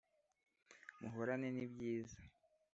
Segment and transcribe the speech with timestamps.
[0.99, 2.17] Muhorane n ‘ibyiza.